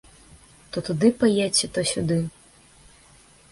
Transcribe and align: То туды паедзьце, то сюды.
То 0.77 0.81
туды 0.87 1.11
паедзьце, 1.19 1.71
то 1.77 1.85
сюды. 1.93 2.19